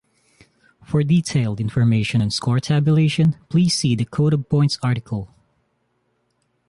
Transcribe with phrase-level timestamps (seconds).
[0.83, 5.29] For detailed information on score tabulation, please see the Code of Points article.